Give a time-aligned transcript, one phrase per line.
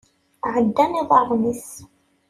[0.53, 1.67] Ɛeddan iḍarren-is.